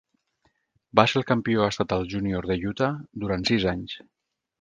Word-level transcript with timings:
Va 0.99 1.03
ser 1.11 1.19
el 1.19 1.27
campió 1.31 1.67
estatal 1.73 2.07
júnior 2.13 2.47
de 2.53 2.57
Utah 2.71 2.89
durant 3.25 3.45
sis 3.51 3.69
anys. 3.75 3.95